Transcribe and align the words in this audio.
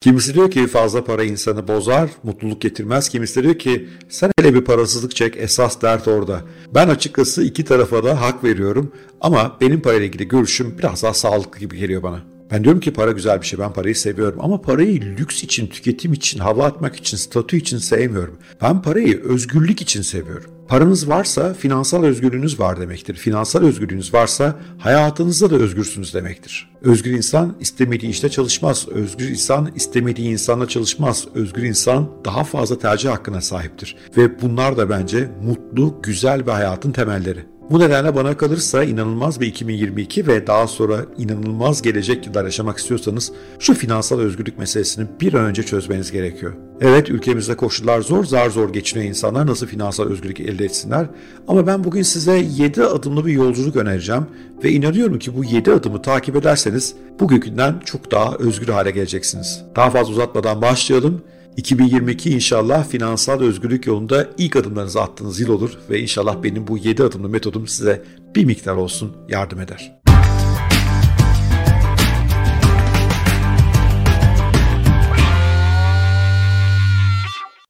Kimisi 0.00 0.34
diyor 0.34 0.50
ki 0.50 0.66
fazla 0.66 1.04
para 1.04 1.24
insanı 1.24 1.68
bozar, 1.68 2.10
mutluluk 2.22 2.60
getirmez. 2.60 3.08
Kimisi 3.08 3.42
diyor 3.42 3.58
ki 3.58 3.88
sen 4.08 4.30
hele 4.38 4.54
bir 4.54 4.64
parasızlık 4.64 5.16
çek, 5.16 5.36
esas 5.36 5.82
dert 5.82 6.08
orada. 6.08 6.42
Ben 6.74 6.88
açıkçası 6.88 7.42
iki 7.42 7.64
tarafa 7.64 8.04
da 8.04 8.20
hak 8.20 8.44
veriyorum 8.44 8.92
ama 9.20 9.56
benim 9.60 9.80
parayla 9.80 10.06
ilgili 10.06 10.28
görüşüm 10.28 10.78
biraz 10.78 11.02
daha 11.02 11.14
sağlıklı 11.14 11.60
gibi 11.60 11.76
geliyor 11.76 12.02
bana. 12.02 12.37
Ben 12.50 12.64
diyorum 12.64 12.80
ki 12.80 12.92
para 12.92 13.12
güzel 13.12 13.40
bir 13.40 13.46
şey. 13.46 13.58
Ben 13.58 13.72
parayı 13.72 13.96
seviyorum. 13.96 14.38
Ama 14.42 14.60
parayı 14.60 15.00
lüks 15.00 15.44
için, 15.44 15.66
tüketim 15.66 16.12
için, 16.12 16.38
hava 16.38 16.64
atmak 16.64 16.96
için, 16.96 17.16
statü 17.16 17.56
için 17.56 17.78
sevmiyorum. 17.78 18.38
Ben 18.62 18.82
parayı 18.82 19.22
özgürlük 19.22 19.82
için 19.82 20.02
seviyorum. 20.02 20.50
Paranız 20.68 21.08
varsa 21.08 21.54
finansal 21.54 22.04
özgürlüğünüz 22.04 22.60
var 22.60 22.80
demektir. 22.80 23.14
Finansal 23.14 23.62
özgürlüğünüz 23.62 24.14
varsa 24.14 24.56
hayatınızda 24.78 25.50
da 25.50 25.56
özgürsünüz 25.56 26.14
demektir. 26.14 26.70
Özgür 26.82 27.10
insan 27.10 27.56
istemediği 27.60 28.10
işte 28.10 28.28
çalışmaz. 28.28 28.88
Özgür 28.88 29.28
insan 29.28 29.70
istemediği 29.76 30.30
insanla 30.30 30.68
çalışmaz. 30.68 31.26
Özgür 31.34 31.62
insan 31.62 32.10
daha 32.24 32.44
fazla 32.44 32.78
tercih 32.78 33.10
hakkına 33.10 33.40
sahiptir. 33.40 33.96
Ve 34.16 34.42
bunlar 34.42 34.76
da 34.76 34.90
bence 34.90 35.30
mutlu, 35.42 36.02
güzel 36.02 36.46
bir 36.46 36.52
hayatın 36.52 36.92
temelleri. 36.92 37.57
Bu 37.70 37.78
nedenle 37.80 38.14
bana 38.14 38.36
kalırsa 38.36 38.84
inanılmaz 38.84 39.40
bir 39.40 39.46
2022 39.46 40.26
ve 40.26 40.46
daha 40.46 40.66
sonra 40.66 41.04
inanılmaz 41.18 41.82
gelecek 41.82 42.26
yıllar 42.26 42.44
yaşamak 42.44 42.78
istiyorsanız 42.78 43.32
şu 43.58 43.74
finansal 43.74 44.20
özgürlük 44.20 44.58
meselesini 44.58 45.06
bir 45.20 45.34
an 45.34 45.44
önce 45.44 45.62
çözmeniz 45.62 46.12
gerekiyor. 46.12 46.52
Evet 46.80 47.10
ülkemizde 47.10 47.56
koşullar 47.56 48.00
zor, 48.00 48.24
zar 48.24 48.50
zor 48.50 48.72
geçiniyor 48.72 49.08
insanlar 49.08 49.46
nasıl 49.46 49.66
finansal 49.66 50.04
özgürlük 50.04 50.40
elde 50.40 50.64
etsinler. 50.64 51.06
Ama 51.48 51.66
ben 51.66 51.84
bugün 51.84 52.02
size 52.02 52.46
7 52.56 52.84
adımlı 52.84 53.26
bir 53.26 53.32
yolculuk 53.32 53.76
önereceğim 53.76 54.26
ve 54.64 54.70
inanıyorum 54.70 55.18
ki 55.18 55.36
bu 55.36 55.44
7 55.44 55.72
adımı 55.72 56.02
takip 56.02 56.36
ederseniz 56.36 56.94
bugünkünden 57.20 57.74
çok 57.84 58.10
daha 58.10 58.34
özgür 58.34 58.68
hale 58.68 58.90
geleceksiniz. 58.90 59.62
Daha 59.76 59.90
fazla 59.90 60.12
uzatmadan 60.12 60.62
başlayalım. 60.62 61.22
2022 61.58 62.30
inşallah 62.30 62.88
finansal 62.88 63.40
özgürlük 63.40 63.86
yolunda 63.86 64.28
ilk 64.38 64.56
adımlarınızı 64.56 65.02
attığınız 65.02 65.40
yıl 65.40 65.48
olur 65.48 65.70
ve 65.90 66.00
inşallah 66.00 66.42
benim 66.42 66.66
bu 66.66 66.78
7 66.78 67.02
adımlı 67.02 67.28
metodum 67.28 67.66
size 67.66 68.04
bir 68.36 68.44
miktar 68.44 68.76
olsun 68.76 69.16
yardım 69.28 69.60
eder. 69.60 69.97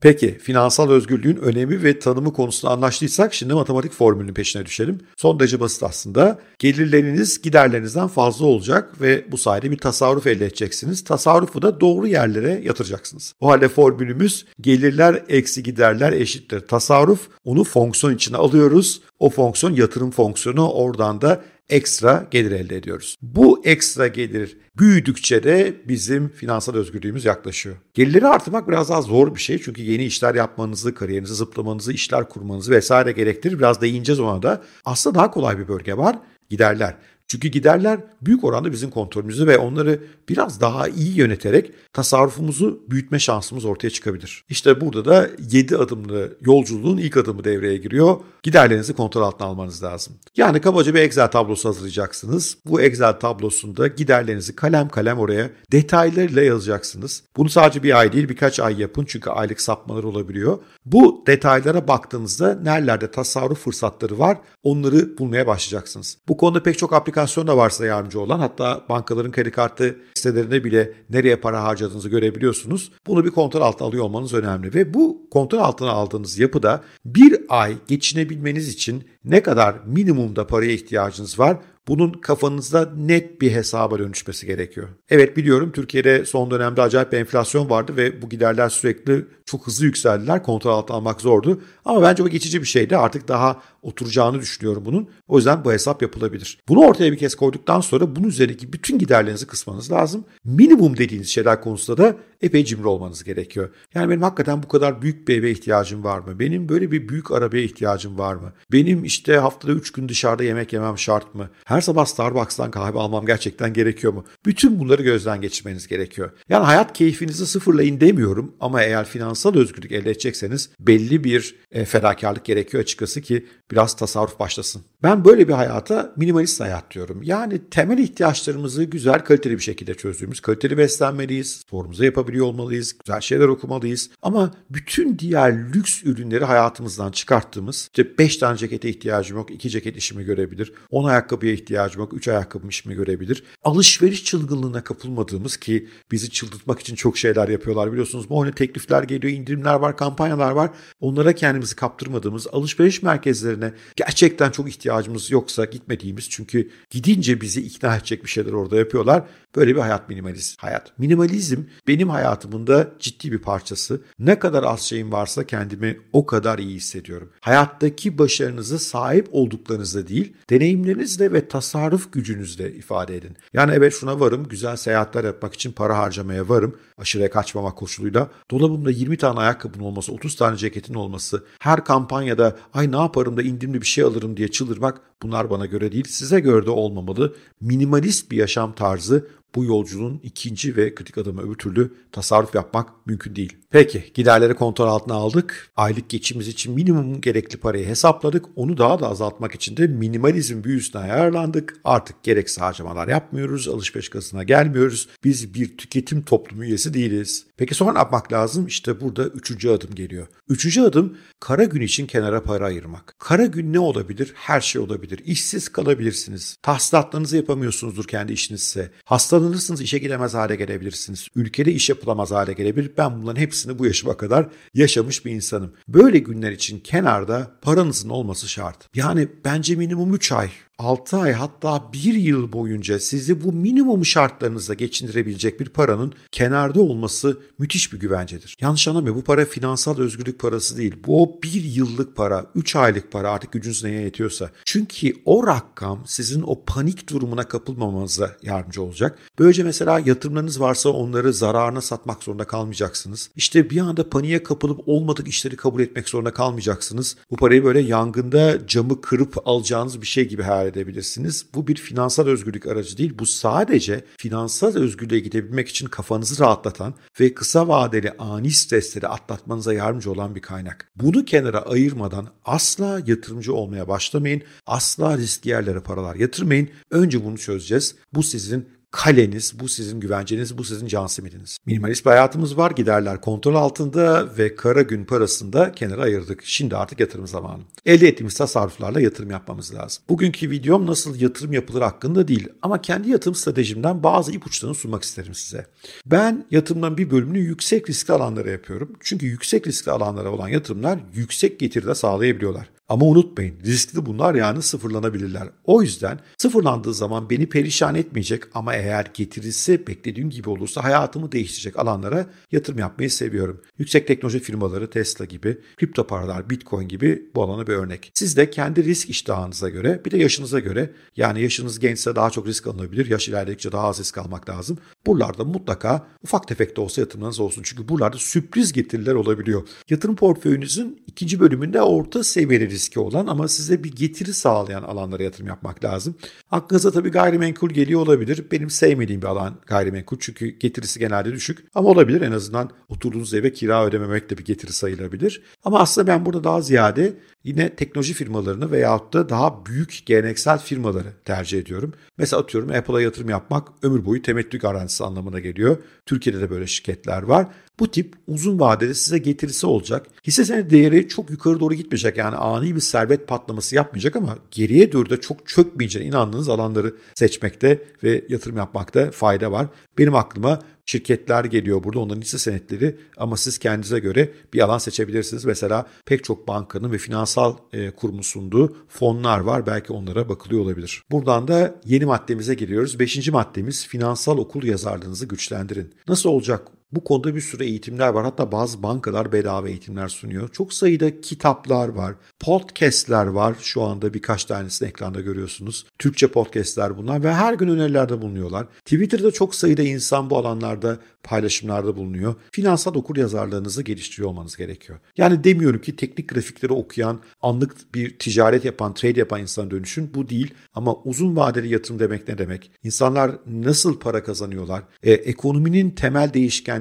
Peki 0.00 0.38
finansal 0.38 0.90
özgürlüğün 0.90 1.36
önemi 1.36 1.82
ve 1.82 1.98
tanımı 1.98 2.32
konusunda 2.32 2.72
anlaştıysak 2.72 3.34
şimdi 3.34 3.54
matematik 3.54 3.92
formülünün 3.92 4.34
peşine 4.34 4.66
düşelim. 4.66 5.00
Son 5.16 5.40
derece 5.40 5.60
basit 5.60 5.82
aslında. 5.82 6.38
Gelirleriniz 6.58 7.42
giderlerinizden 7.42 8.08
fazla 8.08 8.46
olacak 8.46 9.00
ve 9.00 9.24
bu 9.32 9.38
sayede 9.38 9.70
bir 9.70 9.78
tasarruf 9.78 10.26
elde 10.26 10.46
edeceksiniz. 10.46 11.04
Tasarrufu 11.04 11.62
da 11.62 11.80
doğru 11.80 12.06
yerlere 12.06 12.60
yatıracaksınız. 12.64 13.34
O 13.40 13.48
halde 13.48 13.68
formülümüz 13.68 14.46
gelirler 14.60 15.22
eksi 15.28 15.62
giderler 15.62 16.12
eşittir 16.12 16.60
tasarruf. 16.60 17.28
Onu 17.44 17.64
fonksiyon 17.64 18.14
içine 18.14 18.36
alıyoruz. 18.36 19.00
O 19.18 19.30
fonksiyon 19.30 19.74
yatırım 19.74 20.10
fonksiyonu 20.10 20.70
oradan 20.70 21.20
da 21.20 21.42
ekstra 21.70 22.26
gelir 22.30 22.50
elde 22.50 22.76
ediyoruz. 22.76 23.16
Bu 23.22 23.62
ekstra 23.64 24.06
gelir 24.06 24.56
büyüdükçe 24.78 25.42
de 25.42 25.74
bizim 25.88 26.28
finansal 26.28 26.74
özgürlüğümüz 26.74 27.24
yaklaşıyor. 27.24 27.76
Gelirleri 27.94 28.26
artırmak 28.26 28.68
biraz 28.68 28.88
daha 28.88 29.02
zor 29.02 29.34
bir 29.34 29.40
şey 29.40 29.58
çünkü 29.58 29.82
yeni 29.82 30.04
işler 30.04 30.34
yapmanızı, 30.34 30.94
kariyerinizi 30.94 31.34
zıplamanızı, 31.34 31.92
işler 31.92 32.28
kurmanızı 32.28 32.70
vesaire 32.70 33.12
gerektirir. 33.12 33.58
Biraz 33.58 33.80
değineceğiz 33.80 34.20
ona 34.20 34.42
da. 34.42 34.62
Aslında 34.84 35.18
daha 35.18 35.30
kolay 35.30 35.58
bir 35.58 35.68
bölge 35.68 35.96
var. 35.96 36.18
Giderler. 36.50 36.96
Çünkü 37.28 37.48
giderler 37.48 38.00
büyük 38.22 38.44
oranda 38.44 38.72
bizim 38.72 38.90
kontrolümüzü 38.90 39.46
ve 39.46 39.58
onları 39.58 40.00
biraz 40.28 40.60
daha 40.60 40.88
iyi 40.88 41.16
yöneterek 41.16 41.72
tasarrufumuzu 41.92 42.82
büyütme 42.90 43.18
şansımız 43.18 43.64
ortaya 43.64 43.90
çıkabilir. 43.90 44.44
İşte 44.48 44.80
burada 44.80 45.04
da 45.04 45.28
7 45.50 45.76
adımlı 45.76 46.36
yolculuğun 46.40 46.96
ilk 46.96 47.16
adımı 47.16 47.44
devreye 47.44 47.76
giriyor. 47.76 48.16
Giderlerinizi 48.42 48.92
kontrol 48.92 49.22
altına 49.22 49.48
almanız 49.48 49.82
lazım. 49.82 50.14
Yani 50.36 50.60
kabaca 50.60 50.94
bir 50.94 51.00
Excel 51.00 51.30
tablosu 51.30 51.68
hazırlayacaksınız. 51.68 52.58
Bu 52.66 52.80
Excel 52.80 53.12
tablosunda 53.12 53.86
giderlerinizi 53.86 54.56
kalem 54.56 54.88
kalem 54.88 55.18
oraya 55.18 55.50
detaylarıyla 55.72 56.42
yazacaksınız. 56.42 57.22
Bunu 57.36 57.48
sadece 57.48 57.82
bir 57.82 57.98
ay 57.98 58.12
değil 58.12 58.28
birkaç 58.28 58.60
ay 58.60 58.80
yapın 58.80 59.04
çünkü 59.08 59.30
aylık 59.30 59.60
sapmalar 59.60 60.04
olabiliyor. 60.04 60.58
Bu 60.86 61.24
detaylara 61.26 61.88
baktığınızda 61.88 62.54
nerelerde 62.54 63.10
tasarruf 63.10 63.58
fırsatları 63.58 64.18
var 64.18 64.38
onları 64.62 65.18
bulmaya 65.18 65.46
başlayacaksınız. 65.46 66.18
Bu 66.28 66.36
konuda 66.36 66.62
pek 66.62 66.78
çok 66.78 66.92
aplikasyon 66.92 67.17
da 67.26 67.56
varsa 67.56 67.86
yardımcı 67.86 68.20
olan 68.20 68.38
hatta 68.38 68.84
bankaların 68.88 69.32
kredi 69.32 69.50
kartı 69.50 69.96
sitelerinde 70.14 70.64
bile 70.64 70.92
nereye 71.10 71.36
para 71.36 71.62
harcadığınızı 71.62 72.08
görebiliyorsunuz. 72.08 72.92
Bunu 73.06 73.24
bir 73.24 73.30
kontrol 73.30 73.60
altına 73.60 73.88
alıyor 73.88 74.04
olmanız 74.04 74.34
önemli 74.34 74.74
ve 74.74 74.94
bu 74.94 75.28
kontrol 75.30 75.58
altına 75.58 75.90
aldığınız 75.90 76.38
yapıda 76.38 76.82
bir 77.04 77.40
ay 77.48 77.74
geçinebilmeniz 77.88 78.68
için 78.68 79.04
ne 79.28 79.42
kadar 79.42 79.74
minimumda 79.86 80.46
paraya 80.46 80.72
ihtiyacınız 80.72 81.38
var 81.38 81.56
bunun 81.88 82.12
kafanızda 82.12 82.92
net 82.96 83.40
bir 83.40 83.52
hesaba 83.52 83.98
dönüşmesi 83.98 84.46
gerekiyor. 84.46 84.88
Evet 85.10 85.36
biliyorum 85.36 85.72
Türkiye'de 85.72 86.24
son 86.24 86.50
dönemde 86.50 86.82
acayip 86.82 87.12
bir 87.12 87.18
enflasyon 87.18 87.70
vardı 87.70 87.96
ve 87.96 88.22
bu 88.22 88.28
giderler 88.28 88.68
sürekli 88.68 89.24
çok 89.46 89.66
hızlı 89.66 89.84
yükseldiler. 89.84 90.42
Kontrol 90.42 90.70
altına 90.70 90.96
almak 90.96 91.20
zordu. 91.20 91.60
Ama 91.84 92.02
bence 92.02 92.24
bu 92.24 92.28
geçici 92.28 92.60
bir 92.60 92.66
şeydi. 92.66 92.96
Artık 92.96 93.28
daha 93.28 93.62
oturacağını 93.82 94.40
düşünüyorum 94.40 94.82
bunun. 94.86 95.08
O 95.28 95.36
yüzden 95.36 95.64
bu 95.64 95.72
hesap 95.72 96.02
yapılabilir. 96.02 96.58
Bunu 96.68 96.80
ortaya 96.80 97.12
bir 97.12 97.18
kez 97.18 97.34
koyduktan 97.34 97.80
sonra 97.80 98.16
bunun 98.16 98.28
üzerindeki 98.28 98.72
bütün 98.72 98.98
giderlerinizi 98.98 99.46
kısmanız 99.46 99.92
lazım. 99.92 100.24
Minimum 100.44 100.96
dediğiniz 100.96 101.28
şeyler 101.28 101.60
konusunda 101.60 102.02
da 102.02 102.16
epey 102.40 102.64
cimri 102.64 102.86
olmanız 102.86 103.24
gerekiyor. 103.24 103.70
Yani 103.94 104.10
benim 104.10 104.22
hakikaten 104.22 104.62
bu 104.62 104.68
kadar 104.68 105.02
büyük 105.02 105.28
bir 105.28 105.38
eve 105.38 105.50
ihtiyacım 105.50 106.04
var 106.04 106.18
mı? 106.18 106.38
Benim 106.38 106.68
böyle 106.68 106.90
bir 106.90 107.08
büyük 107.08 107.32
arabaya 107.32 107.62
ihtiyacım 107.62 108.18
var 108.18 108.34
mı? 108.34 108.52
Benim 108.72 109.04
işte 109.04 109.17
haftada 109.26 109.72
3 109.72 109.90
gün 109.90 110.08
dışarıda 110.08 110.44
yemek 110.44 110.72
yemem 110.72 110.98
şart 110.98 111.34
mı? 111.34 111.50
Her 111.64 111.80
sabah 111.80 112.06
Starbucks'tan 112.06 112.70
kahve 112.70 112.98
almam 112.98 113.26
gerçekten 113.26 113.72
gerekiyor 113.72 114.12
mu? 114.12 114.24
Bütün 114.46 114.80
bunları 114.80 115.02
gözden 115.02 115.40
geçirmeniz 115.40 115.86
gerekiyor. 115.86 116.30
Yani 116.48 116.64
hayat 116.64 116.92
keyfinizi 116.92 117.46
sıfırlayın 117.46 118.00
demiyorum 118.00 118.54
ama 118.60 118.82
eğer 118.82 119.04
finansal 119.04 119.54
özgürlük 119.54 119.92
elde 119.92 120.10
edecekseniz 120.10 120.70
belli 120.80 121.24
bir 121.24 121.54
e, 121.72 121.84
fedakarlık 121.84 122.44
gerekiyor 122.44 122.82
açıkçası 122.82 123.20
ki 123.20 123.46
biraz 123.70 123.96
tasarruf 123.96 124.40
başlasın. 124.40 124.82
Ben 125.02 125.24
böyle 125.24 125.48
bir 125.48 125.52
hayata 125.52 126.12
minimalist 126.16 126.60
hayat 126.60 126.90
diyorum. 126.90 127.22
Yani 127.22 127.60
temel 127.70 127.98
ihtiyaçlarımızı 127.98 128.84
güzel 128.84 129.24
kaliteli 129.24 129.56
bir 129.56 129.62
şekilde 129.62 129.94
çözdüğümüz, 129.94 130.40
kaliteli 130.40 130.78
beslenmeliyiz, 130.78 131.50
sporumuzu 131.50 132.04
yapabiliyor 132.04 132.46
olmalıyız, 132.46 132.98
güzel 133.04 133.20
şeyler 133.20 133.48
okumalıyız. 133.48 134.10
Ama 134.22 134.54
bütün 134.70 135.18
diğer 135.18 135.74
lüks 135.74 136.04
ürünleri 136.04 136.44
hayatımızdan 136.44 137.12
çıkarttığımız, 137.12 137.88
işte 137.92 138.18
5 138.18 138.36
tane 138.36 138.56
cekete 138.56 138.88
ihtiyacım 139.08 139.36
yok, 139.36 139.50
2 139.50 139.70
ceket 139.70 139.96
işimi 139.96 140.24
görebilir, 140.24 140.72
10 140.90 141.04
ayakkabıya 141.04 141.52
ihtiyacım 141.52 142.00
yok, 142.00 142.12
3 142.14 142.28
ayakkabı 142.28 142.68
işimi 142.68 142.94
görebilir. 142.94 143.44
Alışveriş 143.64 144.24
çılgınlığına 144.24 144.84
kapılmadığımız 144.84 145.56
ki 145.56 145.88
bizi 146.12 146.30
çıldırtmak 146.30 146.80
için 146.80 146.94
çok 146.94 147.18
şeyler 147.18 147.48
yapıyorlar 147.48 147.92
biliyorsunuz. 147.92 148.30
Bu 148.30 148.38
oyuna 148.38 148.54
teklifler 148.54 149.02
geliyor, 149.02 149.32
indirimler 149.32 149.74
var, 149.74 149.96
kampanyalar 149.96 150.50
var. 150.50 150.70
Onlara 151.00 151.32
kendimizi 151.32 151.76
kaptırmadığımız 151.76 152.46
alışveriş 152.52 153.02
merkezlerine 153.02 153.72
gerçekten 153.96 154.50
çok 154.50 154.68
ihtiyacımız 154.68 155.30
yoksa 155.30 155.64
gitmediğimiz 155.64 156.30
çünkü 156.30 156.70
gidince 156.90 157.40
bizi 157.40 157.62
ikna 157.62 157.96
edecek 157.96 158.24
bir 158.24 158.28
şeyler 158.28 158.52
orada 158.52 158.76
yapıyorlar. 158.76 159.22
Böyle 159.56 159.74
bir 159.74 159.80
hayat 159.80 160.08
minimalist 160.08 160.62
hayat. 160.62 160.98
Minimalizm 160.98 161.62
benim 161.86 162.08
hayatımın 162.08 162.66
da 162.66 162.90
ciddi 162.98 163.32
bir 163.32 163.38
parçası. 163.38 164.00
Ne 164.18 164.38
kadar 164.38 164.62
az 164.62 164.80
şeyim 164.80 165.12
varsa 165.12 165.46
kendimi 165.46 166.00
o 166.12 166.26
kadar 166.26 166.58
iyi 166.58 166.76
hissediyorum. 166.76 167.32
Hayattaki 167.40 168.18
başarınızı 168.18 168.78
sahip 168.78 169.28
olduklarınızda 169.32 170.08
değil, 170.08 170.32
deneyimlerinizle 170.50 171.32
ve 171.32 171.48
tasarruf 171.48 172.12
gücünüzle 172.12 172.72
ifade 172.72 173.16
edin. 173.16 173.36
Yani 173.52 173.72
evet 173.74 173.94
şuna 174.00 174.20
varım, 174.20 174.48
güzel 174.48 174.76
seyahatler 174.76 175.24
yapmak 175.24 175.54
için 175.54 175.72
para 175.72 175.98
harcamaya 175.98 176.48
varım. 176.48 176.76
Aşırıya 176.98 177.30
kaçmamak 177.30 177.76
koşuluyla. 177.76 178.30
Dolabımda 178.50 178.90
20 178.90 179.16
tane 179.16 179.40
ayakkabının 179.40 179.84
olması, 179.84 180.12
30 180.12 180.36
tane 180.36 180.56
ceketin 180.56 180.94
olması, 180.94 181.44
her 181.60 181.84
kampanyada 181.84 182.56
ay 182.74 182.92
ne 182.92 182.96
yaparım 182.96 183.36
da 183.36 183.42
indirimli 183.42 183.80
bir 183.80 183.86
şey 183.86 184.04
alırım 184.04 184.36
diye 184.36 184.48
çıldırmak 184.48 185.00
bunlar 185.22 185.50
bana 185.50 185.66
göre 185.66 185.92
değil. 185.92 186.04
Size 186.08 186.40
göre 186.40 186.66
de 186.66 186.70
olmamalı. 186.70 187.36
Minimalist 187.60 188.30
bir 188.30 188.36
yaşam 188.36 188.74
tarzı 188.74 189.28
bu 189.54 189.64
yolculuğun 189.64 190.20
ikinci 190.22 190.76
ve 190.76 190.94
kritik 190.94 191.18
adımı 191.18 191.42
öbür 191.42 191.54
türlü 191.54 191.92
tasarruf 192.12 192.54
yapmak 192.54 193.06
mümkün 193.06 193.36
değil. 193.36 193.56
Peki 193.70 194.10
giderleri 194.14 194.54
kontrol 194.54 194.86
altına 194.86 195.14
aldık. 195.14 195.70
Aylık 195.76 196.10
geçimimiz 196.10 196.48
için 196.48 196.74
minimum 196.74 197.20
gerekli 197.20 197.56
parayı 197.56 197.86
hesapladık. 197.86 198.44
Onu 198.56 198.78
daha 198.78 199.00
da 199.00 199.08
azaltmak 199.08 199.54
için 199.54 199.76
de 199.76 199.86
minimalizm 199.86 200.64
büyüsüne 200.64 201.02
ayarlandık. 201.02 201.80
Artık 201.84 202.22
gereksiz 202.22 202.60
harcamalar 202.60 203.08
yapmıyoruz. 203.08 203.68
Alışveriş 203.68 204.08
kasına 204.08 204.42
gelmiyoruz. 204.42 205.08
Biz 205.24 205.54
bir 205.54 205.76
tüketim 205.76 206.22
toplumu 206.22 206.64
üyesi 206.64 206.94
değiliz. 206.94 207.46
Peki 207.56 207.74
sonra 207.74 207.92
ne 207.92 207.98
yapmak 207.98 208.32
lazım? 208.32 208.66
İşte 208.66 209.00
burada 209.00 209.26
üçüncü 209.26 209.68
adım 209.68 209.94
geliyor. 209.94 210.26
Üçüncü 210.48 210.80
adım 210.80 211.16
kara 211.40 211.64
gün 211.64 211.80
için 211.80 212.06
kenara 212.06 212.42
para 212.42 212.66
ayırmak. 212.66 213.14
Kara 213.18 213.46
gün 213.46 213.72
ne 213.72 213.78
olabilir? 213.78 214.32
Her 214.34 214.60
şey 214.60 214.80
olabilir. 214.80 215.20
İşsiz 215.24 215.68
kalabilirsiniz. 215.68 216.56
Tahsilatlarınızı 216.62 217.36
yapamıyorsunuzdur 217.36 218.04
kendi 218.04 218.32
işinizse. 218.32 218.90
Hasta 219.04 219.37
Hastalanırsınız, 219.38 219.80
işe 219.80 219.98
gidemez 219.98 220.34
hale 220.34 220.56
gelebilirsiniz. 220.56 221.28
Ülkede 221.34 221.72
iş 221.72 221.88
yapılamaz 221.88 222.30
hale 222.30 222.52
gelebilir. 222.52 222.92
Ben 222.98 223.22
bunların 223.22 223.40
hepsini 223.40 223.78
bu 223.78 223.86
yaşıma 223.86 224.16
kadar 224.16 224.48
yaşamış 224.74 225.24
bir 225.24 225.30
insanım. 225.30 225.72
Böyle 225.88 226.18
günler 226.18 226.52
için 226.52 226.80
kenarda 226.80 227.50
paranızın 227.62 228.08
olması 228.08 228.48
şart. 228.48 228.88
Yani 228.94 229.28
bence 229.44 229.74
minimum 229.74 230.14
3 230.14 230.32
ay 230.32 230.50
6 230.78 231.16
ay 231.16 231.32
hatta 231.32 231.90
1 231.92 232.14
yıl 232.14 232.52
boyunca 232.52 233.00
sizi 233.00 233.44
bu 233.44 233.52
minimum 233.52 234.04
şartlarınızda 234.04 234.74
geçindirebilecek 234.74 235.60
bir 235.60 235.68
paranın 235.68 236.12
kenarda 236.32 236.80
olması 236.80 237.38
müthiş 237.58 237.92
bir 237.92 237.98
güvencedir. 237.98 238.56
Yanlış 238.60 238.88
anlamayın 238.88 239.16
bu 239.16 239.24
para 239.24 239.44
finansal 239.44 239.98
özgürlük 239.98 240.38
parası 240.38 240.76
değil. 240.76 240.96
Bu 241.06 241.22
o 241.22 241.42
1 241.42 241.64
yıllık 241.64 242.16
para, 242.16 242.46
3 242.54 242.76
aylık 242.76 243.12
para 243.12 243.30
artık 243.30 243.52
gücünüz 243.52 243.84
neye 243.84 244.00
yetiyorsa. 244.00 244.50
Çünkü 244.64 245.12
o 245.24 245.46
rakam 245.46 246.02
sizin 246.06 246.42
o 246.42 246.64
panik 246.64 247.10
durumuna 247.10 247.48
kapılmamanıza 247.48 248.36
yardımcı 248.42 248.82
olacak. 248.82 249.18
Böylece 249.38 249.62
mesela 249.62 249.98
yatırımlarınız 249.98 250.60
varsa 250.60 250.88
onları 250.88 251.32
zararına 251.32 251.80
satmak 251.80 252.22
zorunda 252.22 252.44
kalmayacaksınız. 252.44 253.30
İşte 253.36 253.70
bir 253.70 253.80
anda 253.80 254.10
paniğe 254.10 254.42
kapılıp 254.42 254.80
olmadık 254.86 255.28
işleri 255.28 255.56
kabul 255.56 255.80
etmek 255.80 256.08
zorunda 256.08 256.32
kalmayacaksınız. 256.32 257.16
Bu 257.30 257.36
parayı 257.36 257.64
böyle 257.64 257.80
yangında 257.80 258.66
camı 258.66 259.00
kırıp 259.00 259.48
alacağınız 259.48 260.00
bir 260.00 260.06
şey 260.06 260.28
gibi 260.28 260.42
hayal 260.42 260.67
edebilirsiniz. 260.68 261.46
Bu 261.54 261.66
bir 261.66 261.76
finansal 261.76 262.26
özgürlük 262.26 262.66
aracı 262.66 262.98
değil. 262.98 263.14
Bu 263.18 263.26
sadece 263.26 264.04
finansal 264.18 264.74
özgürlüğe 264.74 265.20
gidebilmek 265.20 265.68
için 265.68 265.86
kafanızı 265.86 266.42
rahatlatan 266.42 266.94
ve 267.20 267.34
kısa 267.34 267.68
vadeli 267.68 268.12
ani 268.18 268.50
stresleri 268.50 269.08
atlatmanıza 269.08 269.72
yardımcı 269.72 270.12
olan 270.12 270.34
bir 270.34 270.40
kaynak. 270.40 270.90
Bunu 270.96 271.24
kenara 271.24 271.62
ayırmadan 271.62 272.28
asla 272.44 273.00
yatırımcı 273.06 273.54
olmaya 273.54 273.88
başlamayın. 273.88 274.42
Asla 274.66 275.18
riskli 275.18 275.48
yerlere 275.48 275.80
paralar 275.80 276.14
yatırmayın. 276.14 276.68
Önce 276.90 277.24
bunu 277.24 277.38
çözeceğiz. 277.38 277.94
Bu 278.14 278.22
sizin 278.22 278.68
kaleniz, 278.90 279.60
bu 279.60 279.68
sizin 279.68 280.00
güvenceniz, 280.00 280.58
bu 280.58 280.64
sizin 280.64 280.86
can 280.86 281.06
simidiniz. 281.06 281.58
Minimalist 281.66 282.06
bir 282.06 282.10
hayatımız 282.10 282.56
var, 282.56 282.70
giderler 282.70 283.20
kontrol 283.20 283.54
altında 283.54 284.36
ve 284.38 284.56
kara 284.56 284.82
gün 284.82 285.04
parasını 285.04 285.52
da 285.52 285.72
kenara 285.72 286.02
ayırdık. 286.02 286.40
Şimdi 286.44 286.76
artık 286.76 287.00
yatırım 287.00 287.26
zamanı. 287.26 287.62
Elde 287.86 288.08
ettiğimiz 288.08 288.34
tasarruflarla 288.34 289.00
yatırım 289.00 289.30
yapmamız 289.30 289.74
lazım. 289.74 290.02
Bugünkü 290.08 290.50
videom 290.50 290.86
nasıl 290.86 291.20
yatırım 291.20 291.52
yapılır 291.52 291.82
hakkında 291.82 292.28
değil 292.28 292.48
ama 292.62 292.82
kendi 292.82 293.10
yatırım 293.10 293.34
stratejimden 293.34 294.02
bazı 294.02 294.32
ipuçlarını 294.32 294.74
sunmak 294.74 295.02
isterim 295.02 295.34
size. 295.34 295.66
Ben 296.06 296.46
yatırımdan 296.50 296.98
bir 296.98 297.10
bölümünü 297.10 297.38
yüksek 297.38 297.90
riskli 297.90 298.12
alanlara 298.12 298.50
yapıyorum. 298.50 298.92
Çünkü 299.00 299.26
yüksek 299.26 299.66
riskli 299.66 299.90
alanlara 299.90 300.30
olan 300.30 300.48
yatırımlar 300.48 300.98
yüksek 301.14 301.60
getiride 301.60 301.94
sağlayabiliyorlar. 301.94 302.77
Ama 302.88 303.06
unutmayın 303.06 303.54
riskli 303.64 304.06
bunlar 304.06 304.34
yani 304.34 304.62
sıfırlanabilirler. 304.62 305.48
O 305.64 305.82
yüzden 305.82 306.20
sıfırlandığı 306.38 306.94
zaman 306.94 307.30
beni 307.30 307.48
perişan 307.48 307.94
etmeyecek 307.94 308.42
ama 308.54 308.74
eğer 308.74 309.10
getirisi 309.14 309.86
beklediğim 309.86 310.30
gibi 310.30 310.50
olursa 310.50 310.84
hayatımı 310.84 311.32
değiştirecek 311.32 311.78
alanlara 311.78 312.26
yatırım 312.52 312.78
yapmayı 312.78 313.10
seviyorum. 313.10 313.60
Yüksek 313.78 314.06
teknoloji 314.06 314.40
firmaları 314.40 314.90
Tesla 314.90 315.24
gibi, 315.24 315.58
kripto 315.76 316.06
paralar, 316.06 316.50
bitcoin 316.50 316.88
gibi 316.88 317.30
bu 317.34 317.42
alana 317.42 317.66
bir 317.66 317.72
örnek. 317.72 318.10
Siz 318.14 318.36
de 318.36 318.50
kendi 318.50 318.84
risk 318.84 319.10
iştahınıza 319.10 319.68
göre 319.68 320.02
bir 320.04 320.10
de 320.10 320.18
yaşınıza 320.18 320.60
göre 320.60 320.90
yani 321.16 321.42
yaşınız 321.42 321.78
gençse 321.78 322.16
daha 322.16 322.30
çok 322.30 322.46
risk 322.46 322.66
alınabilir. 322.66 323.10
Yaş 323.10 323.28
ilerledikçe 323.28 323.72
daha 323.72 323.88
az 323.88 324.00
risk 324.00 324.18
almak 324.18 324.48
lazım. 324.48 324.78
Buralarda 325.06 325.44
mutlaka 325.44 326.06
ufak 326.22 326.48
tefek 326.48 326.76
de 326.76 326.80
olsa 326.80 327.00
yatırımlarınız 327.00 327.40
olsun. 327.40 327.62
Çünkü 327.64 327.88
buralarda 327.88 328.16
sürpriz 328.18 328.72
getiriler 328.72 329.14
olabiliyor. 329.14 329.68
Yatırım 329.90 330.16
portföyünüzün 330.16 331.02
ikinci 331.06 331.40
bölümünde 331.40 331.82
orta 331.82 332.24
seviyeli 332.24 332.70
riski 332.78 333.00
olan 333.00 333.26
ama 333.26 333.48
size 333.48 333.84
bir 333.84 333.92
getiri 333.92 334.34
sağlayan 334.34 334.82
alanlara 334.82 335.22
yatırım 335.22 335.46
yapmak 335.46 335.84
lazım. 335.84 336.14
Aklınıza 336.50 336.90
tabii 336.90 337.10
gayrimenkul 337.10 337.70
geliyor 337.70 338.00
olabilir. 338.00 338.46
Benim 338.52 338.70
sevmediğim 338.70 339.22
bir 339.22 339.26
alan 339.26 339.54
gayrimenkul 339.66 340.16
çünkü 340.20 340.46
getirisi 340.46 340.98
genelde 340.98 341.32
düşük. 341.32 341.58
Ama 341.74 341.88
olabilir 341.88 342.20
en 342.20 342.32
azından 342.32 342.70
oturduğunuz 342.88 343.34
eve 343.34 343.52
kira 343.52 343.86
ödememek 343.86 344.30
de 344.30 344.38
bir 344.38 344.44
getiri 344.44 344.72
sayılabilir. 344.72 345.42
Ama 345.64 345.80
aslında 345.80 346.06
ben 346.06 346.26
burada 346.26 346.44
daha 346.44 346.60
ziyade 346.60 347.16
yine 347.48 347.76
teknoloji 347.76 348.14
firmalarını 348.14 348.70
veyahut 348.70 349.12
da 349.12 349.28
daha 349.28 349.66
büyük 349.66 350.02
geleneksel 350.06 350.58
firmaları 350.58 351.12
tercih 351.24 351.58
ediyorum. 351.58 351.92
Mesela 352.18 352.42
atıyorum 352.42 352.70
Apple'a 352.70 353.00
yatırım 353.00 353.28
yapmak 353.28 353.68
ömür 353.82 354.04
boyu 354.04 354.22
temettü 354.22 354.58
garantisi 354.58 355.04
anlamına 355.04 355.40
geliyor. 355.40 355.76
Türkiye'de 356.06 356.40
de 356.40 356.50
böyle 356.50 356.66
şirketler 356.66 357.22
var. 357.22 357.46
Bu 357.80 357.90
tip 357.90 358.14
uzun 358.26 358.60
vadede 358.60 358.94
size 358.94 359.18
getirisi 359.18 359.66
olacak. 359.66 360.06
Hisse 360.26 360.44
senedi 360.44 360.70
değeri 360.70 361.08
çok 361.08 361.30
yukarı 361.30 361.60
doğru 361.60 361.74
gitmeyecek. 361.74 362.16
Yani 362.16 362.36
ani 362.36 362.74
bir 362.74 362.80
servet 362.80 363.28
patlaması 363.28 363.76
yapmayacak 363.76 364.16
ama 364.16 364.38
geriye 364.50 364.92
doğru 364.92 365.10
da 365.10 365.20
çok 365.20 365.48
çökmeyeceğine 365.48 366.08
inandığınız 366.08 366.48
alanları 366.48 366.94
seçmekte 367.14 367.82
ve 368.02 368.24
yatırım 368.28 368.56
yapmakta 368.56 369.10
fayda 369.10 369.52
var. 369.52 369.66
Benim 369.98 370.14
aklıma 370.14 370.58
şirketler 370.88 371.44
geliyor 371.44 371.84
burada 371.84 372.00
onların 372.00 372.20
hisse 372.20 372.38
senetleri 372.38 372.96
ama 373.16 373.36
siz 373.36 373.58
kendinize 373.58 373.98
göre 373.98 374.32
bir 374.54 374.60
alan 374.60 374.78
seçebilirsiniz. 374.78 375.44
Mesela 375.44 375.86
pek 376.06 376.24
çok 376.24 376.48
bankanın 376.48 376.92
ve 376.92 376.98
finansal 376.98 377.56
e, 377.72 377.90
kurumun 377.90 378.22
sunduğu 378.22 378.76
fonlar 378.88 379.38
var. 379.38 379.66
Belki 379.66 379.92
onlara 379.92 380.28
bakılıyor 380.28 380.62
olabilir. 380.62 381.02
Buradan 381.10 381.48
da 381.48 381.80
yeni 381.84 382.04
maddemize 382.04 382.54
geliyoruz. 382.54 382.98
Beşinci 382.98 383.30
maddemiz 383.30 383.86
finansal 383.86 384.38
okul 384.38 384.64
yazarlığınızı 384.64 385.26
güçlendirin. 385.26 385.94
Nasıl 386.08 386.30
olacak 386.30 386.68
bu 386.92 387.04
konuda 387.04 387.34
bir 387.34 387.40
sürü 387.40 387.64
eğitimler 387.64 388.08
var. 388.08 388.24
Hatta 388.24 388.52
bazı 388.52 388.82
bankalar 388.82 389.32
bedava 389.32 389.68
eğitimler 389.68 390.08
sunuyor. 390.08 390.48
Çok 390.48 390.72
sayıda 390.72 391.20
kitaplar 391.20 391.88
var. 391.88 392.14
Podcast'ler 392.40 393.26
var. 393.26 393.56
Şu 393.60 393.82
anda 393.82 394.14
birkaç 394.14 394.44
tanesini 394.44 394.88
ekranda 394.88 395.20
görüyorsunuz. 395.20 395.86
Türkçe 395.98 396.28
podcast'ler 396.28 396.96
bunlar 396.96 397.24
ve 397.24 397.32
her 397.32 397.54
gün 397.54 397.68
önerilerde 397.68 398.22
bulunuyorlar. 398.22 398.66
Twitter'da 398.84 399.30
çok 399.30 399.54
sayıda 399.54 399.82
insan 399.82 400.30
bu 400.30 400.38
alanlarda 400.38 400.98
paylaşımlarda 401.22 401.96
bulunuyor. 401.96 402.34
Finansal 402.52 402.94
okur 402.94 403.16
yazarlığınızı 403.16 403.82
geliştiriyor 403.82 404.28
olmanız 404.28 404.56
gerekiyor. 404.56 404.98
Yani 405.16 405.44
demiyorum 405.44 405.80
ki 405.80 405.96
teknik 405.96 406.28
grafikleri 406.28 406.72
okuyan, 406.72 407.20
anlık 407.42 407.94
bir 407.94 408.18
ticaret 408.18 408.64
yapan, 408.64 408.94
trade 408.94 409.18
yapan 409.18 409.40
insan 409.40 409.70
dönüşün. 409.70 410.14
Bu 410.14 410.28
değil 410.28 410.54
ama 410.74 410.94
uzun 410.94 411.36
vadeli 411.36 411.68
yatırım 411.68 412.00
demek 412.00 412.28
ne 412.28 412.38
demek? 412.38 412.70
İnsanlar 412.84 413.30
nasıl 413.46 413.98
para 413.98 414.24
kazanıyorlar? 414.24 414.82
E, 415.02 415.12
ekonominin 415.12 415.90
temel 415.90 416.34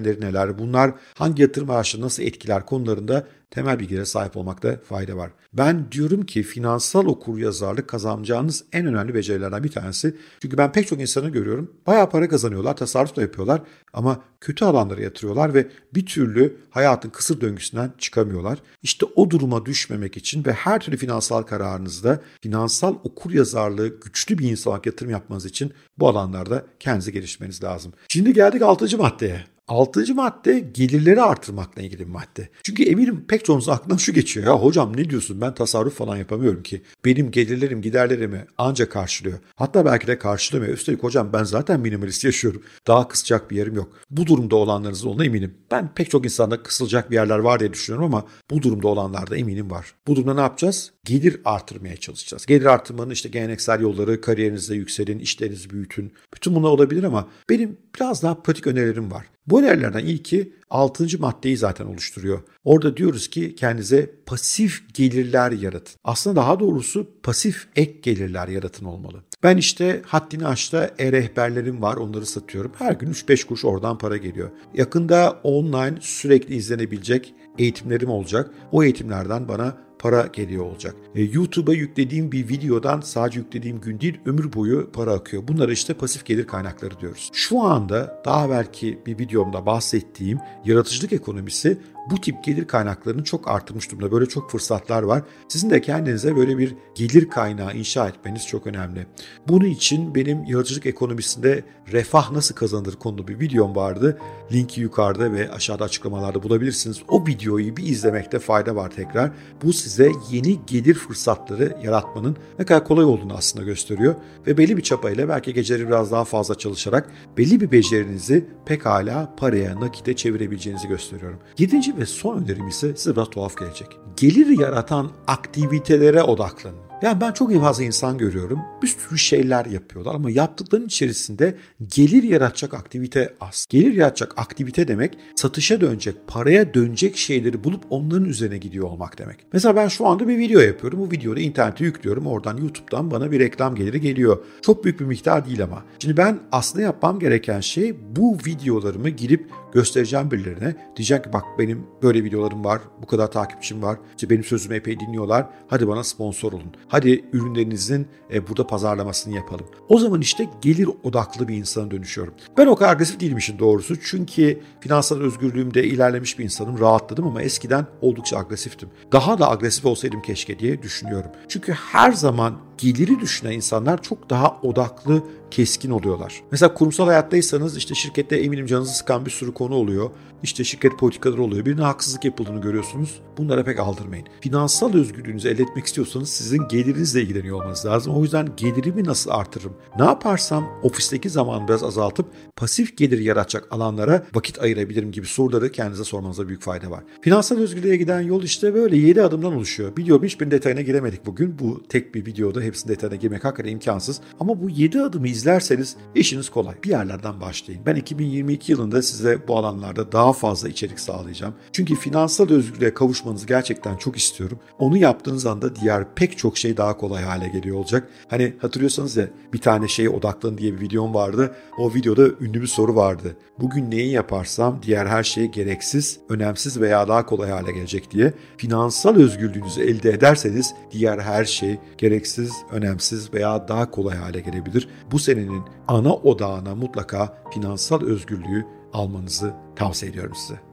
değişkenleri 0.05 0.31
neler? 0.31 0.59
Bunlar 0.59 0.91
hangi 1.13 1.41
yatırım 1.41 1.69
araçları 1.69 2.01
nasıl 2.01 2.23
etkiler 2.23 2.65
konularında 2.65 3.27
temel 3.51 3.79
bilgilere 3.79 4.05
sahip 4.05 4.37
olmakta 4.37 4.79
fayda 4.89 5.17
var. 5.17 5.31
Ben 5.53 5.91
diyorum 5.91 6.25
ki 6.25 6.43
finansal 6.43 7.05
okur 7.05 7.37
yazarlık 7.37 7.87
kazanacağınız 7.87 8.63
en 8.73 8.85
önemli 8.85 9.13
becerilerden 9.13 9.63
bir 9.63 9.71
tanesi. 9.71 10.15
Çünkü 10.41 10.57
ben 10.57 10.71
pek 10.71 10.87
çok 10.87 11.01
insanı 11.01 11.29
görüyorum. 11.29 11.71
Bayağı 11.87 12.09
para 12.09 12.29
kazanıyorlar, 12.29 12.77
tasarruf 12.77 13.15
da 13.15 13.21
yapıyorlar 13.21 13.61
ama 13.93 14.23
kötü 14.41 14.65
alanlara 14.65 15.01
yatırıyorlar 15.01 15.53
ve 15.53 15.67
bir 15.93 16.05
türlü 16.05 16.57
hayatın 16.69 17.09
kısır 17.09 17.41
döngüsünden 17.41 17.93
çıkamıyorlar. 17.97 18.59
İşte 18.83 19.05
o 19.15 19.29
duruma 19.29 19.65
düşmemek 19.65 20.17
için 20.17 20.45
ve 20.45 20.53
her 20.53 20.79
türlü 20.79 20.97
finansal 20.97 21.41
kararınızda 21.41 22.21
finansal 22.41 22.95
okur 23.03 23.31
yazarlığı 23.31 23.99
güçlü 23.99 24.37
bir 24.37 24.51
insan 24.51 24.71
olarak 24.71 24.85
yatırım 24.85 25.11
yapmanız 25.11 25.45
için 25.45 25.73
bu 25.97 26.09
alanlarda 26.09 26.65
kendinizi 26.79 27.11
geliştirmeniz 27.13 27.63
lazım. 27.63 27.93
Şimdi 28.09 28.33
geldik 28.33 28.61
6. 28.61 28.97
maddeye. 28.97 29.56
Altıncı 29.67 30.15
madde 30.15 30.59
gelirleri 30.59 31.21
artırmakla 31.21 31.81
ilgili 31.81 31.99
bir 31.99 32.11
madde. 32.11 32.49
Çünkü 32.63 32.83
eminim 32.83 33.25
pek 33.27 33.45
çoğunuzun 33.45 33.71
aklından 33.71 33.97
şu 33.97 34.13
geçiyor. 34.13 34.45
Ya 34.45 34.53
hocam 34.53 34.97
ne 34.97 35.09
diyorsun 35.09 35.41
ben 35.41 35.53
tasarruf 35.53 35.97
falan 35.97 36.17
yapamıyorum 36.17 36.63
ki. 36.63 36.81
Benim 37.05 37.31
gelirlerim 37.31 37.81
giderlerimi 37.81 38.45
ancak 38.57 38.91
karşılıyor. 38.91 39.39
Hatta 39.55 39.85
belki 39.85 40.07
de 40.07 40.17
karşılamıyor. 40.17 40.73
Üstelik 40.73 41.03
hocam 41.03 41.33
ben 41.33 41.43
zaten 41.43 41.79
minimalist 41.79 42.25
yaşıyorum. 42.25 42.63
Daha 42.87 43.07
kısacak 43.07 43.51
bir 43.51 43.55
yerim 43.55 43.75
yok. 43.75 43.89
Bu 44.09 44.25
durumda 44.25 44.55
olanlarınızın 44.55 45.07
olduğuna 45.07 45.25
eminim. 45.25 45.57
Ben 45.71 45.93
pek 45.95 46.09
çok 46.09 46.25
insanda 46.25 46.63
kısılacak 46.63 47.11
bir 47.11 47.15
yerler 47.15 47.39
var 47.39 47.59
diye 47.59 47.73
düşünüyorum 47.73 48.05
ama 48.05 48.27
bu 48.51 48.61
durumda 48.61 48.87
olanlarda 48.87 49.37
eminim 49.37 49.71
var. 49.71 49.93
Bu 50.07 50.15
durumda 50.15 50.33
ne 50.33 50.41
yapacağız? 50.41 50.91
Gelir 51.05 51.41
artırmaya 51.45 51.97
çalışacağız. 51.97 52.45
Gelir 52.45 52.65
artırmanın 52.65 53.11
işte 53.11 53.29
geleneksel 53.29 53.81
yolları, 53.81 54.21
kariyerinizde 54.21 54.75
yükselin, 54.75 55.19
işlerinizi 55.19 55.69
büyütün. 55.69 56.13
Bütün 56.35 56.55
bunlar 56.55 56.69
olabilir 56.69 57.03
ama 57.03 57.27
benim 57.49 57.77
biraz 57.95 58.23
daha 58.23 58.41
pratik 58.41 58.67
önerilerim 58.67 59.11
var. 59.11 59.25
Bu 59.47 59.61
önerilerden 59.61 60.05
ilki 60.05 60.53
6. 60.69 61.19
maddeyi 61.19 61.57
zaten 61.57 61.85
oluşturuyor. 61.85 62.39
Orada 62.63 62.97
diyoruz 62.97 63.27
ki 63.27 63.55
kendinize 63.55 64.11
pasif 64.25 64.93
gelirler 64.93 65.51
yaratın. 65.51 65.95
Aslında 66.03 66.35
daha 66.35 66.59
doğrusu 66.59 67.07
pasif 67.23 67.67
ek 67.75 67.99
gelirler 68.01 68.47
yaratın 68.47 68.85
olmalı. 68.85 69.23
Ben 69.43 69.57
işte 69.57 70.01
haddini 70.05 70.47
aşta 70.47 70.91
e-rehberlerim 70.99 71.81
var 71.81 71.97
onları 71.97 72.25
satıyorum. 72.25 72.71
Her 72.77 72.91
gün 72.91 73.11
3-5 73.11 73.47
kuruş 73.47 73.65
oradan 73.65 73.97
para 73.97 74.17
geliyor. 74.17 74.49
Yakında 74.73 75.39
online 75.43 75.95
sürekli 76.01 76.55
izlenebilecek 76.55 77.33
eğitimlerim 77.57 78.09
olacak. 78.09 78.51
O 78.71 78.83
eğitimlerden 78.83 79.47
bana 79.47 79.86
para 79.99 80.27
geliyor 80.33 80.65
olacak. 80.65 80.95
E, 81.15 81.21
YouTube'a 81.21 81.73
yüklediğim 81.73 82.31
bir 82.31 82.49
videodan 82.49 83.01
sadece 83.01 83.39
yüklediğim 83.39 83.81
gün 83.81 83.99
değil 83.99 84.19
ömür 84.25 84.53
boyu 84.53 84.91
para 84.91 85.13
akıyor. 85.13 85.47
Bunlara 85.47 85.71
işte 85.71 85.93
pasif 85.93 86.25
gelir 86.25 86.47
kaynakları 86.47 86.99
diyoruz. 86.99 87.29
Şu 87.33 87.61
anda 87.61 88.21
daha 88.25 88.49
belki 88.49 88.99
bir 89.05 89.19
videomda 89.19 89.65
bahsettiğim 89.65 90.39
yaratıcılık 90.65 91.13
ekonomisi 91.13 91.77
bu 92.11 92.21
tip 92.21 92.43
gelir 92.43 92.67
kaynaklarını 92.67 93.23
çok 93.23 93.47
artırmış 93.47 93.91
durumda. 93.91 94.11
Böyle 94.11 94.25
çok 94.25 94.51
fırsatlar 94.51 95.03
var. 95.03 95.23
Sizin 95.47 95.69
de 95.69 95.81
kendinize 95.81 96.35
böyle 96.35 96.57
bir 96.57 96.75
gelir 96.95 97.29
kaynağı 97.29 97.75
inşa 97.75 98.07
etmeniz 98.07 98.47
çok 98.47 98.67
önemli. 98.67 99.07
Bunun 99.47 99.65
için 99.65 100.15
benim 100.15 100.43
yaratıcılık 100.45 100.85
ekonomisinde 100.85 101.63
refah 101.91 102.31
nasıl 102.31 102.55
kazanılır 102.55 102.95
konulu 102.95 103.27
bir 103.27 103.39
videom 103.39 103.75
vardı. 103.75 104.19
Linki 104.51 104.81
yukarıda 104.81 105.31
ve 105.33 105.51
aşağıda 105.51 105.83
açıklamalarda 105.83 106.43
bulabilirsiniz. 106.43 107.01
O 107.07 107.27
videoyu 107.27 107.77
bir 107.77 107.83
izlemekte 107.83 108.39
fayda 108.39 108.75
var 108.75 108.89
tekrar. 108.89 109.31
Bu 109.63 109.73
size 109.87 110.11
yeni 110.31 110.65
gelir 110.65 110.93
fırsatları 110.93 111.77
yaratmanın 111.83 112.37
ne 112.59 112.65
kadar 112.65 112.83
kolay 112.83 113.05
olduğunu 113.05 113.33
aslında 113.33 113.65
gösteriyor. 113.65 114.15
Ve 114.47 114.57
belli 114.57 114.77
bir 114.77 114.81
çapayla 114.81 115.29
belki 115.29 115.53
geceleri 115.53 115.87
biraz 115.87 116.11
daha 116.11 116.25
fazla 116.25 116.55
çalışarak 116.55 117.09
belli 117.37 117.61
bir 117.61 117.71
becerinizi 117.71 118.45
pekala 118.65 119.35
paraya, 119.37 119.81
nakite 119.81 120.15
çevirebileceğinizi 120.15 120.87
gösteriyorum. 120.87 121.39
Yedinci 121.57 121.97
ve 121.97 122.05
son 122.05 122.43
önerim 122.43 122.67
ise 122.67 122.95
size 122.95 123.15
biraz 123.15 123.29
tuhaf 123.29 123.57
gelecek. 123.57 123.87
Gelir 124.17 124.59
yaratan 124.59 125.11
aktivitelere 125.27 126.23
odaklanın. 126.23 126.86
Yani 127.01 127.21
ben 127.21 127.31
çok 127.31 127.53
fazla 127.61 127.83
insan 127.83 128.17
görüyorum. 128.17 128.59
Bir 128.83 128.87
sürü 128.87 129.17
şeyler 129.17 129.65
yapıyorlar 129.65 130.15
ama 130.15 130.29
yaptıklarının 130.29 130.87
içerisinde 130.87 131.57
gelir 131.95 132.23
yaratacak 132.23 132.73
aktivite 132.73 133.33
az. 133.41 133.65
Gelir 133.69 133.93
yaratacak 133.93 134.33
aktivite 134.37 134.87
demek 134.87 135.17
satışa 135.35 135.81
dönecek, 135.81 136.15
paraya 136.27 136.73
dönecek 136.73 137.17
şeyleri 137.17 137.63
bulup 137.63 137.83
onların 137.89 138.25
üzerine 138.25 138.57
gidiyor 138.57 138.87
olmak 138.87 139.17
demek. 139.17 139.37
Mesela 139.53 139.75
ben 139.75 139.87
şu 139.87 140.07
anda 140.07 140.27
bir 140.27 140.37
video 140.37 140.61
yapıyorum. 140.61 140.99
Bu 140.99 141.11
videoda 141.11 141.39
internete 141.39 141.85
yüklüyorum. 141.85 142.27
Oradan 142.27 142.57
YouTube'dan 142.57 143.11
bana 143.11 143.31
bir 143.31 143.39
reklam 143.39 143.75
geliri 143.75 144.01
geliyor. 144.01 144.43
Çok 144.61 144.83
büyük 144.83 144.99
bir 144.99 145.05
miktar 145.05 145.45
değil 145.45 145.63
ama. 145.63 145.83
Şimdi 145.99 146.17
ben 146.17 146.39
aslında 146.51 146.83
yapmam 146.83 147.19
gereken 147.19 147.59
şey 147.59 147.95
bu 148.15 148.37
videolarımı 148.45 149.09
girip 149.09 149.49
göstereceğim 149.77 150.31
birilerine. 150.31 150.75
Diyeceğim 150.95 151.23
ki 151.23 151.33
bak 151.33 151.43
benim 151.59 151.87
böyle 152.03 152.23
videolarım 152.23 152.65
var, 152.65 152.81
bu 153.01 153.05
kadar 153.05 153.31
takipçim 153.31 153.81
var. 153.81 153.97
İşte 154.15 154.29
benim 154.29 154.43
sözümü 154.43 154.75
epey 154.75 154.99
dinliyorlar. 154.99 155.45
Hadi 155.67 155.87
bana 155.87 156.03
sponsor 156.03 156.53
olun. 156.53 156.73
Hadi 156.87 157.25
ürünlerinizin 157.33 158.07
e, 158.33 158.47
burada 158.47 158.67
pazarlamasını 158.67 159.35
yapalım. 159.35 159.65
O 159.89 159.99
zaman 159.99 160.21
işte 160.21 160.49
gelir 160.61 160.89
odaklı 161.03 161.47
bir 161.47 161.55
insana 161.55 161.91
dönüşüyorum. 161.91 162.33
Ben 162.57 162.67
o 162.67 162.75
kadar 162.75 162.91
agresif 162.91 163.19
değilim 163.19 163.37
işin 163.37 163.59
doğrusu. 163.59 164.01
Çünkü 164.01 164.59
finansal 164.79 165.19
özgürlüğümde 165.19 165.83
ilerlemiş 165.83 166.39
bir 166.39 166.43
insanım. 166.43 166.79
Rahatladım 166.79 167.27
ama 167.27 167.41
eskiden 167.41 167.85
oldukça 168.01 168.37
agresiftim. 168.37 168.89
Daha 169.11 169.39
da 169.39 169.51
agresif 169.51 169.85
olsaydım 169.85 170.21
keşke 170.21 170.59
diye 170.59 170.81
düşünüyorum. 170.81 171.31
Çünkü 171.47 171.71
her 171.71 172.11
zaman 172.11 172.66
geliri 172.77 173.19
düşünen 173.19 173.51
insanlar 173.51 174.01
çok 174.01 174.29
daha 174.29 174.57
odaklı, 174.63 175.23
keskin 175.51 175.91
oluyorlar. 175.91 176.43
Mesela 176.51 176.73
kurumsal 176.73 177.05
hayattaysanız 177.05 177.77
işte 177.77 177.95
şirkette 177.95 178.37
eminim 178.37 178.65
canınızı 178.65 178.93
sıkan 178.93 179.25
bir 179.25 179.31
sürü 179.31 179.53
konu 179.53 179.75
oluyor. 179.75 180.09
İşte 180.43 180.63
şirket 180.63 180.99
politikaları 180.99 181.41
oluyor. 181.41 181.65
Birine 181.65 181.81
haksızlık 181.81 182.25
yapıldığını 182.25 182.61
görüyorsunuz. 182.61 183.21
Bunlara 183.37 183.63
pek 183.63 183.79
aldırmayın. 183.79 184.27
Finansal 184.41 184.93
özgürlüğünüzü 184.93 185.49
elde 185.49 185.63
etmek 185.63 185.85
istiyorsanız 185.85 186.29
sizin 186.29 186.67
gelirinizle 186.67 187.21
ilgileniyor 187.21 187.61
olmanız 187.61 187.85
lazım. 187.85 188.15
O 188.15 188.23
yüzden 188.23 188.49
gelirimi 188.57 189.03
nasıl 189.03 189.31
artırırım? 189.31 189.73
Ne 189.99 190.05
yaparsam 190.05 190.67
ofisteki 190.83 191.29
zamanı 191.29 191.67
biraz 191.67 191.83
azaltıp 191.83 192.25
pasif 192.55 192.97
gelir 192.97 193.19
yaratacak 193.19 193.67
alanlara 193.71 194.25
vakit 194.35 194.61
ayırabilirim 194.61 195.11
gibi 195.11 195.25
soruları 195.25 195.71
kendinize 195.71 196.03
sormanıza 196.03 196.47
büyük 196.47 196.61
fayda 196.61 196.91
var. 196.91 197.03
Finansal 197.21 197.57
özgürlüğe 197.57 197.95
giden 197.95 198.21
yol 198.21 198.43
işte 198.43 198.73
böyle 198.73 198.97
7 198.97 199.21
adımdan 199.21 199.53
oluşuyor. 199.53 199.97
Biliyorum 199.97 200.25
hiçbir 200.25 200.51
detayına 200.51 200.81
giremedik 200.81 201.25
bugün. 201.25 201.59
Bu 201.59 201.83
tek 201.89 202.15
bir 202.15 202.25
videoda 202.25 202.61
hepsinin 202.61 202.93
detayına 202.93 203.15
girmek 203.15 203.43
hakikaten 203.43 203.71
imkansız. 203.71 204.21
Ama 204.39 204.61
bu 204.61 204.69
7 204.69 205.01
adımı 205.01 205.27
izlerseniz 205.27 205.95
işiniz 206.15 206.49
kolay. 206.49 206.75
Bir 206.83 206.89
yerlerden 206.89 207.41
başlayın. 207.41 207.81
Ben 207.85 207.95
2022 207.95 208.71
yılında 208.71 209.01
size 209.01 209.47
bu 209.47 209.57
alanlarda 209.57 210.11
daha 210.27 210.33
fazla 210.33 210.69
içerik 210.69 210.99
sağlayacağım. 210.99 211.53
Çünkü 211.71 211.95
finansal 211.95 212.49
özgürlüğe 212.49 212.93
kavuşmanızı 212.93 213.47
gerçekten 213.47 213.97
çok 213.97 214.17
istiyorum. 214.17 214.59
Onu 214.79 214.97
yaptığınız 214.97 215.45
anda 215.45 215.75
diğer 215.75 216.15
pek 216.15 216.37
çok 216.37 216.57
şey 216.57 216.77
daha 216.77 216.97
kolay 216.97 217.23
hale 217.23 217.47
geliyor 217.47 217.77
olacak. 217.77 218.09
Hani 218.27 218.53
hatırlıyorsanız 218.61 219.17
ya 219.17 219.27
bir 219.53 219.61
tane 219.61 219.87
şeye 219.87 220.09
odaklanın 220.09 220.57
diye 220.57 220.73
bir 220.73 220.81
videom 220.81 221.13
vardı. 221.13 221.55
O 221.79 221.93
videoda 221.93 222.27
ünlü 222.41 222.61
bir 222.61 222.67
soru 222.67 222.95
vardı. 222.95 223.37
Bugün 223.59 223.91
neyi 223.91 224.11
yaparsam 224.11 224.79
diğer 224.83 225.05
her 225.05 225.23
şey 225.23 225.45
gereksiz, 225.45 226.19
önemsiz 226.29 226.81
veya 226.81 227.07
daha 227.07 227.25
kolay 227.25 227.49
hale 227.49 227.71
gelecek 227.71 228.11
diye. 228.11 228.33
Finansal 228.57 229.15
özgürlüğünüzü 229.15 229.81
elde 229.81 230.09
ederseniz 230.09 230.73
diğer 230.91 231.19
her 231.19 231.45
şey 231.45 231.79
gereksiz, 231.97 232.51
önemsiz 232.71 233.33
veya 233.33 233.67
daha 233.67 233.91
kolay 233.91 234.17
hale 234.17 234.39
gelebilir. 234.39 234.89
Bu 235.11 235.19
senenin 235.19 235.63
ana 235.87 236.13
odağına 236.13 236.75
mutlaka 236.75 237.37
finansal 237.53 238.01
özgürlüğü 238.01 238.76
almanızı 238.93 239.53
tavsiye 239.75 240.11
ediyorum 240.11 240.35
size. 240.35 240.66